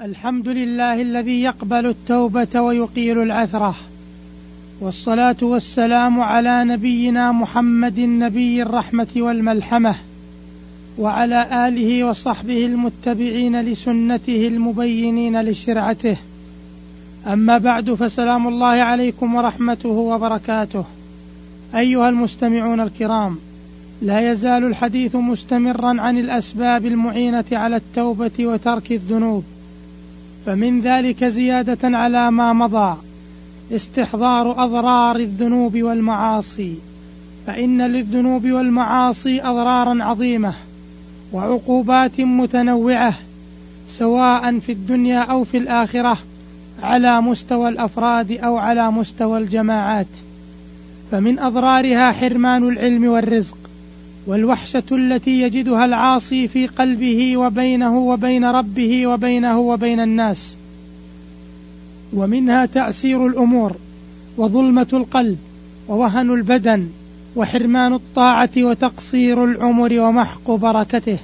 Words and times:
الحمد 0.00 0.48
لله 0.48 1.02
الذي 1.02 1.42
يقبل 1.42 1.86
التوبة 1.86 2.60
ويقيل 2.60 3.22
العثرة 3.22 3.74
والصلاة 4.80 5.36
والسلام 5.42 6.20
على 6.20 6.64
نبينا 6.64 7.32
محمد 7.32 8.00
نبي 8.00 8.62
الرحمة 8.62 9.06
والملحمة 9.16 9.94
وعلى 10.98 11.68
آله 11.68 12.04
وصحبه 12.04 12.66
المتبعين 12.66 13.60
لسنته 13.60 14.48
المبينين 14.48 15.40
لشرعته. 15.40 16.16
أما 17.26 17.58
بعد 17.58 17.94
فسلام 17.94 18.48
الله 18.48 18.66
عليكم 18.66 19.34
ورحمته 19.34 19.88
وبركاته. 19.88 20.84
أيها 21.74 22.08
المستمعون 22.08 22.80
الكرام 22.80 23.38
لا 24.02 24.32
يزال 24.32 24.64
الحديث 24.64 25.16
مستمرا 25.16 26.00
عن 26.00 26.18
الأسباب 26.18 26.86
المعينة 26.86 27.44
على 27.52 27.76
التوبة 27.76 28.46
وترك 28.46 28.92
الذنوب. 28.92 29.44
فمن 30.48 30.80
ذلك 30.80 31.24
زيادة 31.24 31.78
على 31.98 32.30
ما 32.30 32.52
مضى 32.52 32.96
استحضار 33.72 34.64
أضرار 34.64 35.16
الذنوب 35.16 35.82
والمعاصي. 35.82 36.74
فإن 37.46 37.82
للذنوب 37.82 38.46
والمعاصي 38.46 39.42
أضرارا 39.42 40.04
عظيمة 40.04 40.54
وعقوبات 41.32 42.20
متنوعة 42.20 43.14
سواء 43.88 44.58
في 44.58 44.72
الدنيا 44.72 45.18
أو 45.18 45.44
في 45.44 45.58
الآخرة 45.58 46.18
على 46.82 47.20
مستوى 47.20 47.68
الأفراد 47.68 48.32
أو 48.32 48.56
على 48.56 48.90
مستوى 48.90 49.38
الجماعات. 49.38 50.06
فمن 51.10 51.38
أضرارها 51.38 52.12
حرمان 52.12 52.68
العلم 52.68 53.04
والرزق. 53.08 53.58
والوحشة 54.28 54.82
التي 54.92 55.30
يجدها 55.30 55.84
العاصي 55.84 56.48
في 56.48 56.66
قلبه 56.66 57.36
وبينه 57.36 57.98
وبين 57.98 58.44
ربه 58.44 59.06
وبينه 59.06 59.58
وبين 59.58 60.00
الناس. 60.00 60.56
ومنها 62.12 62.66
تأسير 62.66 63.26
الأمور 63.26 63.72
وظلمة 64.36 64.86
القلب 64.92 65.38
ووهن 65.88 66.30
البدن 66.30 66.88
وحرمان 67.36 67.92
الطاعة 67.92 68.50
وتقصير 68.56 69.44
العمر 69.44 70.00
ومحق 70.00 70.50
بركته. 70.50 71.18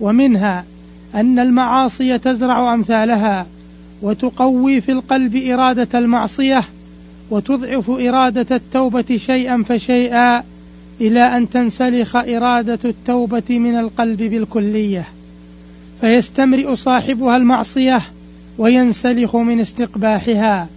ومنها 0.00 0.64
أن 1.14 1.38
المعاصي 1.38 2.18
تزرع 2.18 2.74
أمثالها 2.74 3.46
وتقوي 4.02 4.80
في 4.80 4.92
القلب 4.92 5.36
إرادة 5.36 5.98
المعصية 5.98 6.64
وتضعف 7.30 7.90
إرادة 7.90 8.56
التوبة 8.56 9.16
شيئا 9.16 9.62
فشيئا 9.62 10.53
إلى 11.00 11.22
أن 11.22 11.50
تنسلخ 11.50 12.16
إرادة 12.16 12.78
التوبة 12.84 13.58
من 13.58 13.78
القلب 13.78 14.22
بالكلية 14.22 15.04
فيستمرئ 16.00 16.76
صاحبها 16.76 17.36
المعصية 17.36 18.02
وينسلخ 18.58 19.36
من 19.36 19.60
استقباحها 19.60 20.68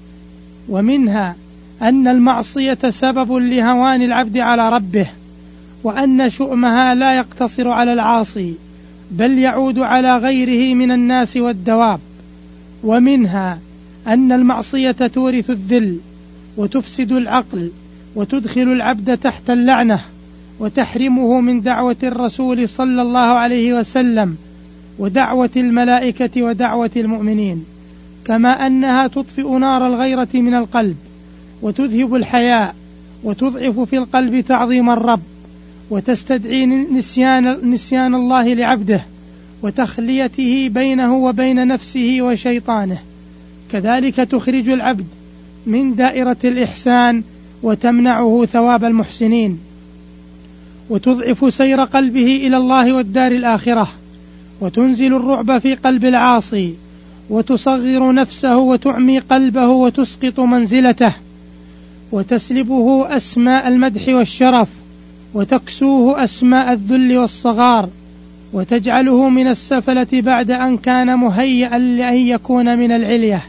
ومنها 0.69 1.35
أن 1.81 2.07
المعصية 2.07 2.77
سبب 2.89 3.31
لهوان 3.31 4.01
العبد 4.01 4.38
على 4.38 4.69
ربه 4.69 5.07
وأن 5.83 6.29
شؤمها 6.29 6.95
لا 6.95 7.17
يقتصر 7.17 7.67
على 7.67 7.93
العاصي 7.93 8.53
بل 9.11 9.38
يعود 9.38 9.79
على 9.79 10.17
غيره 10.17 10.75
من 10.75 10.91
الناس 10.91 11.38
والدواب 11.38 11.99
ومنها 12.83 13.59
أن 14.07 14.31
المعصية 14.31 14.91
تورث 14.91 15.49
الذل 15.49 15.99
وتفسد 16.57 17.11
العقل 17.11 17.71
وتدخل 18.17 18.61
العبد 18.61 19.17
تحت 19.17 19.49
اللعنة 19.49 19.99
وتحرمه 20.59 21.41
من 21.41 21.61
دعوة 21.61 21.95
الرسول 22.03 22.69
صلى 22.69 23.01
الله 23.01 23.19
عليه 23.19 23.73
وسلم 23.73 24.37
ودعوة 24.99 25.49
الملائكة 25.57 26.43
ودعوة 26.43 26.89
المؤمنين 26.95 27.65
كما 28.25 28.67
أنها 28.67 29.07
تطفئ 29.07 29.57
نار 29.57 29.88
الغيرة 29.88 30.27
من 30.33 30.53
القلب 30.53 30.95
وتذهب 31.61 32.15
الحياء 32.15 32.75
وتضعف 33.23 33.79
في 33.79 33.97
القلب 33.97 34.41
تعظيم 34.41 34.89
الرب 34.89 35.22
وتستدعي 35.89 36.66
نسيان 36.66 37.72
نسيان 37.72 38.16
الله 38.16 38.53
لعبده 38.53 39.01
وتخليته 39.61 40.69
بينه 40.73 41.16
وبين 41.16 41.67
نفسه 41.67 42.17
وشيطانه 42.22 43.00
كذلك 43.72 44.16
تخرج 44.16 44.69
العبد 44.69 45.07
من 45.66 45.95
دائرة 45.95 46.38
الإحسان 46.44 47.23
وتمنعه 47.63 48.45
ثواب 48.45 48.84
المحسنين 48.84 49.59
وتضعف 50.90 51.53
سير 51.53 51.84
قلبه 51.84 52.47
إلى 52.47 52.57
الله 52.57 52.94
والدار 52.94 53.31
الآخرة 53.31 53.88
وتنزل 54.62 55.13
الرعب 55.16 55.57
في 55.57 55.75
قلب 55.75 56.06
العاصي 56.06 56.73
وتصغر 57.29 58.13
نفسه 58.13 58.57
وتعمي 58.57 59.19
قلبه 59.19 59.68
وتسقط 59.68 60.40
منزلته 60.40 61.13
وتسلبه 62.12 63.18
أسماء 63.18 63.68
المدح 63.68 64.07
والشرف 64.07 64.69
وتكسوه 65.34 66.24
أسماء 66.24 66.74
الذل 66.74 67.18
والصغار 67.18 67.89
وتجعله 68.53 69.29
من 69.29 69.47
السفلة 69.47 70.07
بعد 70.13 70.51
أن 70.51 70.78
كان 70.78 71.19
مهيئا 71.19 71.78
لأن 71.78 72.18
يكون 72.18 72.78
من 72.78 72.91
العلية 72.91 73.44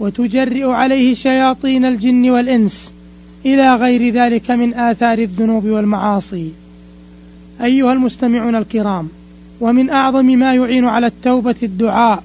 وتجرئ 0.00 0.66
عليه 0.66 1.14
شياطين 1.14 1.84
الجن 1.84 2.30
والإنس 2.30 2.92
إلى 3.46 3.74
غير 3.74 4.14
ذلك 4.14 4.50
من 4.50 4.74
آثار 4.74 5.18
الذنوب 5.18 5.64
والمعاصي. 5.64 6.50
أيها 7.62 7.92
المستمعون 7.92 8.56
الكرام 8.56 9.08
ومن 9.60 9.90
أعظم 9.90 10.24
ما 10.24 10.54
يعين 10.54 10.84
على 10.84 11.06
التوبة 11.06 11.54
الدعاء 11.62 12.22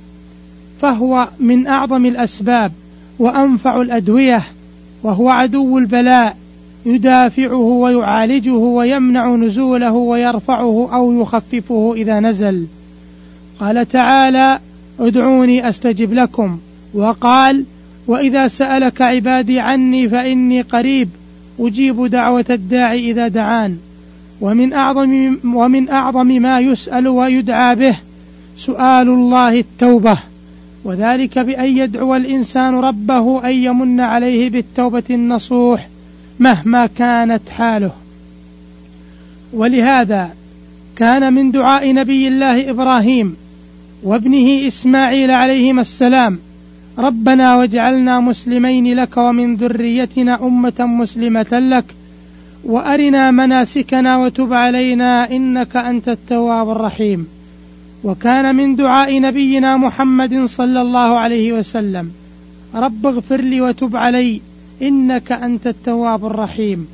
فهو 0.82 1.28
من 1.40 1.68
أعظم 1.68 2.06
الأسباب 2.06 2.72
وأنفع 3.20 3.82
الأدوية 3.82 4.44
وهو 5.04 5.30
عدو 5.30 5.78
البلاء 5.78 6.38
يدافعه 6.86 7.56
ويعالجه 7.56 8.54
ويمنع 8.54 9.36
نزوله 9.36 9.94
ويرفعه 9.94 10.90
أو 10.94 11.22
يخففه 11.22 11.94
إذا 11.98 12.20
نزل. 12.20 12.68
قال 13.60 13.90
تعالى 13.90 14.60
ادعوني 15.00 15.70
أستجب 15.70 16.14
لكم. 16.14 16.60
وقال 16.94 17.66
وإذا 18.08 18.48
سألك 18.48 19.02
عبادي 19.02 19.60
عني 19.60 20.10
فإني 20.10 20.62
قريب 20.62 21.10
أجيب 21.60 22.06
دعوة 22.06 22.46
الداعي 22.50 23.12
إذا 23.12 23.28
دعان. 23.28 23.78
ومن 24.42 24.74
اعظم 24.74 25.38
ومن 25.54 25.90
أعظم 25.90 26.28
ما 26.28 26.60
يسأل 26.60 27.08
ويدعى 27.08 27.76
به 27.76 27.96
سؤال 28.58 29.08
الله 29.08 29.60
التوبة. 29.60 30.18
وذلك 30.84 31.40
بأن 31.40 31.78
يدعو 31.78 32.16
الإنسان 32.16 32.76
ربه 32.76 33.50
أن 33.50 33.52
يمن 33.52 34.00
عليه 34.00 34.50
بالتوبة 34.50 35.04
النصوح 35.10 35.88
مهما 36.40 36.86
كانت 36.86 37.50
حاله. 37.50 37.92
ولهذا 39.54 40.30
كان 40.96 41.34
من 41.34 41.52
دعاء 41.52 41.94
نبي 41.94 42.28
الله 42.28 42.70
إبراهيم 42.70 43.36
وابنه 44.04 44.68
إسماعيل 44.68 45.32
عليهما 45.32 45.82
السلام 45.82 46.40
ربنا 47.00 47.56
واجعلنا 47.56 48.20
مسلمين 48.20 48.96
لك 48.96 49.18
ومن 49.18 49.56
ذريتنا 49.56 50.48
أمة 50.48 50.74
مسلمة 50.80 51.48
لك 51.52 51.86
وأرنا 52.64 53.32
مناسكنا 53.32 54.18
وتب 54.18 54.54
علينا 54.54 55.32
إنك 55.32 55.76
أنت 55.76 56.10
التواب 56.10 56.70
الرحيم. 56.70 57.28
وكان 58.04 58.56
من 58.56 58.76
دعاء 58.76 59.22
نبينا 59.22 59.78
محمد 59.78 60.46
صلى 60.46 60.82
الله 60.82 61.20
عليه 61.20 61.54
وسلم 61.54 62.12
رب 62.76 63.06
اغفر 63.06 63.42
لي 63.42 63.62
وتب 63.62 63.96
علي 63.96 64.42
إنك 64.82 65.32
أنت 65.32 65.68
التواب 65.68 66.26
الرحيم. 66.26 66.88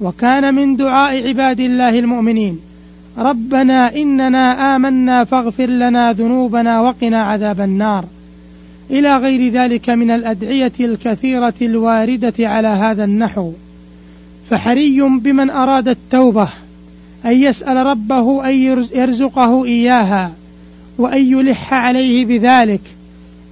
وكان 0.00 0.54
من 0.54 0.76
دعاء 0.76 1.28
عباد 1.28 1.60
الله 1.60 1.98
المؤمنين 1.98 2.60
ربنا 3.18 3.96
إننا 3.96 4.76
آمنا 4.76 5.24
فاغفر 5.24 5.66
لنا 5.66 6.12
ذنوبنا 6.12 6.80
وقنا 6.80 7.22
عذاب 7.22 7.60
النار. 7.60 8.04
إلى 8.90 9.16
غير 9.16 9.52
ذلك 9.52 9.90
من 9.90 10.10
الأدعية 10.10 10.72
الكثيرة 10.80 11.54
الواردة 11.62 12.48
على 12.48 12.68
هذا 12.68 13.04
النحو. 13.04 13.52
فحري 14.50 15.00
بمن 15.00 15.50
أراد 15.50 15.88
التوبة 15.88 16.48
أن 17.24 17.32
يسأل 17.32 17.76
ربه 17.76 18.48
أن 18.48 18.54
يرزقه 18.94 19.64
إياها 19.64 20.32
وأن 20.98 21.32
يلح 21.32 21.74
عليه 21.74 22.24
بذلك 22.24 22.80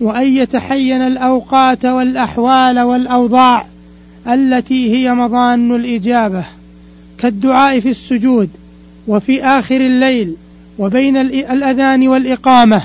وأن 0.01 0.37
يتحين 0.37 1.03
الأوقات 1.03 1.85
والأحوال 1.85 2.81
والأوضاع 2.81 3.67
التي 4.29 4.97
هي 4.97 5.15
مظان 5.15 5.75
الإجابة. 5.75 6.45
كالدعاء 7.19 7.81
في 7.81 7.89
السجود 7.89 8.51
وفي 9.07 9.45
آخر 9.45 9.81
الليل 9.81 10.35
وبين 10.79 11.17
الأذان 11.17 12.09
والإقامة. 12.09 12.83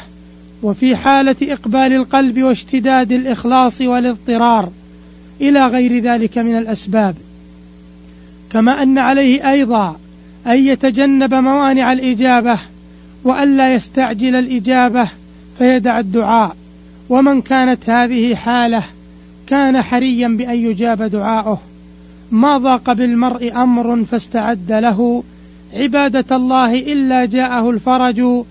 وفي 0.64 0.96
حالة 0.96 1.36
إقبال 1.42 1.94
القلب 1.94 2.44
واشتداد 2.44 3.12
الإخلاص 3.12 3.82
والاضطرار 3.82 4.70
إلى 5.42 5.66
غير 5.66 6.04
ذلك 6.04 6.38
من 6.38 6.58
الأسباب. 6.58 7.16
كما 8.52 8.84
أن 8.84 8.98
عليه 8.98 9.52
أيضا 9.52 9.96
أن 10.48 10.58
يتجنب 10.58 11.34
موانع 11.34 11.94
الإجابة 11.94 12.60
وألا 13.24 13.74
يستعجل 13.74 14.36
الإجابة 14.36 15.10
فيدع 15.58 16.00
الدعاء. 16.00 16.56
ومن 17.10 17.42
كانت 17.42 17.90
هذه 17.90 18.36
حالة 18.36 18.84
كان 19.48 19.82
حريا 19.82 20.28
بأن 20.28 20.58
يجاب 20.58 21.04
دعاؤه. 21.04 21.60
ما 22.32 22.58
ضاق 22.58 22.94
بالمرء 22.94 23.52
أمر 23.56 24.04
فاستعد 24.04 24.72
له. 24.72 25.24
عبادة 25.74 26.36
الله 26.36 26.76
إلا 26.76 27.26
جاءه 27.26 27.70
الفرج 27.70 28.44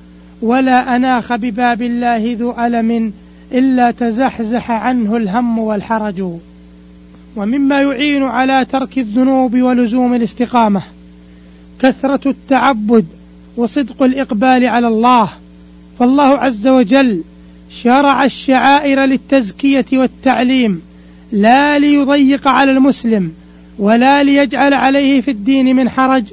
ولا 0.43 0.97
أناخ 0.97 1.33
بباب 1.33 1.83
الله 1.83 2.37
ذو 2.39 2.55
ألم 2.59 3.13
إلا 3.53 3.91
تزحزح 3.91 4.71
عنه 4.71 5.17
الهم 5.17 5.59
والحرج. 5.59 6.25
ومما 7.37 7.81
يعين 7.81 8.23
على 8.23 8.67
ترك 8.73 8.99
الذنوب 8.99 9.57
ولزوم 9.57 10.15
الاستقامة. 10.15 10.83
كثرة 11.81 12.31
التعبد 12.31 13.07
وصدق 13.57 14.03
الإقبال 14.03 14.67
على 14.67 14.89
الله. 14.89 15.29
فالله 15.99 16.23
عز 16.23 16.69
وجل 16.69 17.23
شرع 17.71 18.25
الشعائر 18.25 19.05
للتزكية 19.05 19.87
والتعليم. 19.93 20.83
لا 21.33 21.79
ليضيق 21.79 22.49
على 22.49 22.71
المسلم 22.71 23.33
ولا 23.79 24.23
ليجعل 24.23 24.75
عليه 24.75 25.21
في 25.21 25.31
الدين 25.31 25.77
من 25.77 25.89
حرج. 25.89 26.25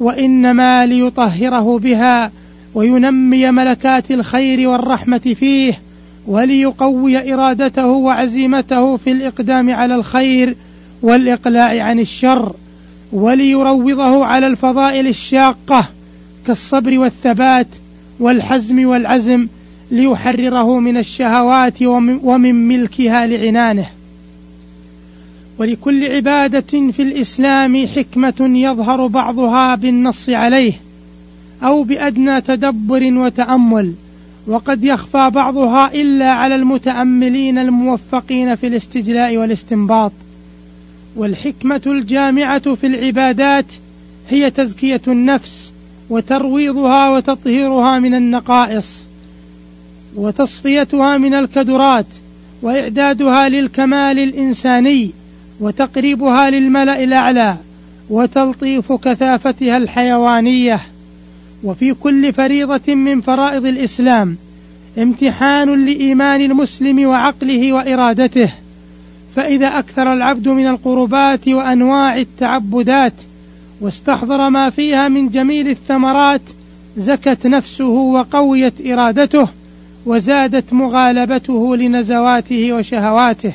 وإنما 0.00 0.86
ليطهره 0.86 1.78
بها 1.78 2.30
وينمي 2.74 3.50
ملكات 3.50 4.10
الخير 4.10 4.68
والرحمة 4.68 5.18
فيه 5.18 5.78
وليقوي 6.26 7.34
إرادته 7.34 7.86
وعزيمته 7.86 8.96
في 8.96 9.12
الإقدام 9.12 9.70
على 9.70 9.94
الخير 9.94 10.56
والإقلاع 11.02 11.84
عن 11.84 12.00
الشر 12.00 12.52
وليروضه 13.12 14.26
على 14.26 14.46
الفضائل 14.46 15.06
الشاقة 15.06 15.88
كالصبر 16.46 16.98
والثبات 16.98 17.66
والحزم 18.20 18.86
والعزم 18.86 19.46
ليحرره 19.90 20.80
من 20.80 20.96
الشهوات 20.96 21.82
ومن 22.22 22.68
ملكها 22.68 23.26
لعنانه. 23.26 23.86
ولكل 25.58 26.04
عبادة 26.12 26.90
في 26.90 27.02
الإسلام 27.02 27.86
حكمة 27.86 28.34
يظهر 28.40 29.06
بعضها 29.06 29.74
بالنص 29.74 30.28
عليه. 30.28 30.72
أو 31.62 31.82
بأدنى 31.82 32.40
تدبر 32.40 33.04
وتأمل 33.04 33.94
وقد 34.46 34.84
يخفى 34.84 35.30
بعضها 35.30 35.94
إلا 35.94 36.32
على 36.32 36.54
المتأملين 36.54 37.58
الموفقين 37.58 38.54
في 38.54 38.66
الاستجلاء 38.66 39.36
والاستنباط. 39.36 40.12
والحكمة 41.16 41.82
الجامعة 41.86 42.74
في 42.74 42.86
العبادات 42.86 43.64
هي 44.28 44.50
تزكية 44.50 45.00
النفس 45.08 45.72
وترويضها 46.10 47.10
وتطهيرها 47.10 47.98
من 47.98 48.14
النقائص 48.14 49.08
وتصفيتها 50.16 51.18
من 51.18 51.34
الكدرات 51.34 52.06
وإعدادها 52.62 53.48
للكمال 53.48 54.18
الإنساني 54.18 55.10
وتقريبها 55.60 56.50
للملأ 56.50 57.04
الأعلى 57.04 57.56
وتلطيف 58.10 58.92
كثافتها 58.92 59.76
الحيوانية. 59.76 60.80
وفي 61.64 61.94
كل 61.94 62.32
فريضة 62.32 62.94
من 62.94 63.20
فرائض 63.20 63.66
الإسلام 63.66 64.36
امتحان 64.98 65.86
لإيمان 65.86 66.40
المسلم 66.40 67.06
وعقله 67.06 67.72
وإرادته. 67.72 68.52
فإذا 69.36 69.66
أكثر 69.66 70.12
العبد 70.12 70.48
من 70.48 70.66
القربات 70.66 71.48
وأنواع 71.48 72.16
التعبدات 72.16 73.12
واستحضر 73.80 74.50
ما 74.50 74.70
فيها 74.70 75.08
من 75.08 75.28
جميل 75.28 75.68
الثمرات 75.68 76.40
زكت 76.96 77.46
نفسه 77.46 77.88
وقويت 77.88 78.86
إرادته 78.86 79.48
وزادت 80.06 80.72
مغالبته 80.72 81.76
لنزواته 81.76 82.72
وشهواته. 82.72 83.52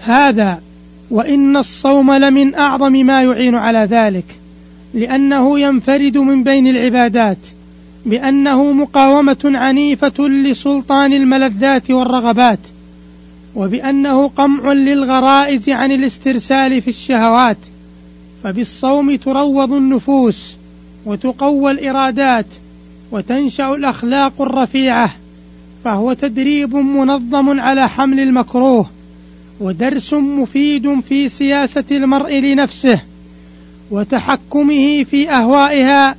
هذا 0.00 0.62
وإن 1.10 1.56
الصوم 1.56 2.12
لمن 2.12 2.54
أعظم 2.54 2.92
ما 2.92 3.22
يعين 3.22 3.54
على 3.54 3.78
ذلك. 3.78 4.43
لأنه 4.94 5.60
ينفرد 5.60 6.18
من 6.18 6.44
بين 6.44 6.66
العبادات 6.66 7.38
بأنه 8.06 8.72
مقاومة 8.72 9.38
عنيفة 9.44 10.28
لسلطان 10.28 11.12
الملذات 11.12 11.90
والرغبات 11.90 12.58
وبأنه 13.54 14.28
قمع 14.28 14.72
للغرائز 14.72 15.68
عن 15.68 15.92
الاسترسال 15.92 16.80
في 16.80 16.88
الشهوات 16.88 17.56
فبالصوم 18.44 19.16
تروض 19.16 19.72
النفوس 19.72 20.56
وتقوى 21.06 21.72
الإرادات 21.72 22.46
وتنشأ 23.12 23.74
الأخلاق 23.74 24.42
الرفيعة 24.42 25.10
فهو 25.84 26.12
تدريب 26.12 26.76
منظم 26.76 27.60
على 27.60 27.88
حمل 27.88 28.20
المكروه 28.20 28.90
ودرس 29.60 30.14
مفيد 30.14 31.00
في 31.00 31.28
سياسة 31.28 31.84
المرء 31.90 32.38
لنفسه. 32.38 33.00
وتحكمه 33.90 35.04
في 35.04 35.30
أهوائها 35.30 36.16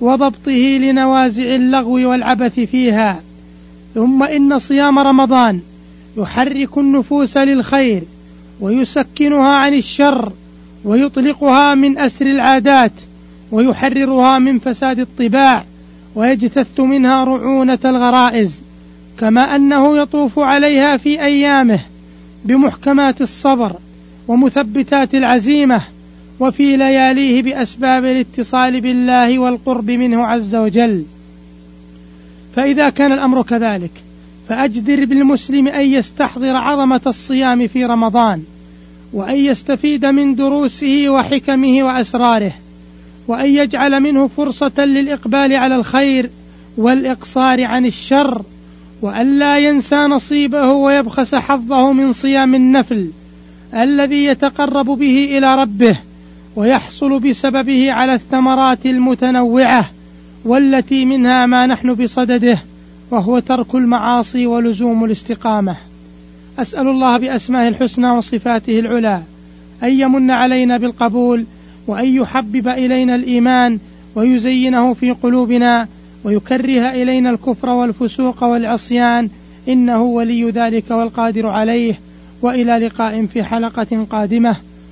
وضبطه 0.00 0.78
لنوازع 0.80 1.44
اللغو 1.44 2.10
والعبث 2.10 2.60
فيها. 2.60 3.20
ثم 3.94 4.22
إن 4.22 4.58
صيام 4.58 4.98
رمضان 4.98 5.60
يحرك 6.16 6.78
النفوس 6.78 7.36
للخير 7.36 8.02
ويسكنها 8.60 9.54
عن 9.54 9.74
الشر 9.74 10.32
ويطلقها 10.84 11.74
من 11.74 11.98
أسر 11.98 12.26
العادات 12.26 12.92
ويحررها 13.52 14.38
من 14.38 14.58
فساد 14.58 15.00
الطباع 15.00 15.64
ويجتث 16.14 16.80
منها 16.80 17.24
رعونة 17.24 17.78
الغرائز 17.84 18.62
كما 19.18 19.56
أنه 19.56 19.98
يطوف 19.98 20.38
عليها 20.38 20.96
في 20.96 21.22
أيامه 21.24 21.80
بمحكمات 22.44 23.20
الصبر 23.20 23.72
ومثبتات 24.28 25.14
العزيمة 25.14 25.82
وفي 26.40 26.76
لياليه 26.76 27.42
بأسباب 27.42 28.04
الاتصال 28.04 28.80
بالله 28.80 29.38
والقرب 29.38 29.90
منه 29.90 30.26
عز 30.26 30.54
وجل. 30.54 31.04
فإذا 32.56 32.90
كان 32.90 33.12
الأمر 33.12 33.42
كذلك 33.42 33.90
فأجدر 34.48 35.04
بالمسلم 35.04 35.68
أن 35.68 35.86
يستحضر 35.86 36.56
عظمة 36.56 37.00
الصيام 37.06 37.66
في 37.66 37.84
رمضان 37.84 38.42
وأن 39.12 39.36
يستفيد 39.36 40.06
من 40.06 40.34
دروسه 40.34 41.08
وحكمه 41.08 41.82
وأسراره 41.82 42.52
وأن 43.28 43.54
يجعل 43.54 44.00
منه 44.00 44.26
فرصة 44.26 44.84
للإقبال 44.84 45.52
على 45.52 45.76
الخير 45.76 46.30
والإقصار 46.76 47.64
عن 47.64 47.86
الشر 47.86 48.42
وأن 49.02 49.38
لا 49.38 49.58
ينسى 49.58 49.96
نصيبه 49.96 50.72
ويبخس 50.72 51.34
حظه 51.34 51.92
من 51.92 52.12
صيام 52.12 52.54
النفل 52.54 53.10
الذي 53.74 54.24
يتقرب 54.24 54.86
به 54.86 55.38
إلى 55.38 55.54
ربه. 55.54 55.96
ويحصل 56.56 57.20
بسببه 57.20 57.92
على 57.92 58.14
الثمرات 58.14 58.86
المتنوعة 58.86 59.90
والتي 60.44 61.04
منها 61.04 61.46
ما 61.46 61.66
نحن 61.66 61.94
بصدده 61.94 62.58
وهو 63.10 63.38
ترك 63.38 63.74
المعاصي 63.74 64.46
ولزوم 64.46 65.04
الاستقامة. 65.04 65.76
أسأل 66.58 66.88
الله 66.88 67.18
بأسمائه 67.18 67.68
الحسنى 67.68 68.10
وصفاته 68.10 68.78
العلى 68.78 69.22
أن 69.82 70.00
يمن 70.00 70.30
علينا 70.30 70.76
بالقبول 70.76 71.44
وأن 71.86 72.16
يحبب 72.16 72.68
إلينا 72.68 73.14
الإيمان 73.14 73.78
ويزينه 74.14 74.94
في 74.94 75.10
قلوبنا 75.10 75.88
ويكره 76.24 76.90
إلينا 76.90 77.30
الكفر 77.30 77.68
والفسوق 77.68 78.44
والعصيان 78.44 79.28
إنه 79.68 80.02
ولي 80.02 80.50
ذلك 80.50 80.90
والقادر 80.90 81.46
عليه. 81.46 81.94
وإلى 82.42 82.78
لقاء 82.78 83.26
في 83.26 83.42
حلقة 83.42 84.06
قادمة. 84.10 84.56